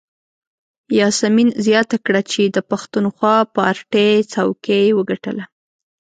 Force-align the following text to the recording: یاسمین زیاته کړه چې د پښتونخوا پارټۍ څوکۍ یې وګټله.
یاسمین 0.99 1.49
زیاته 1.65 1.97
کړه 2.05 2.21
چې 2.31 2.41
د 2.55 2.57
پښتونخوا 2.69 3.35
پارټۍ 3.55 4.13
څوکۍ 4.33 4.81
یې 4.87 4.95
وګټله. 4.97 5.43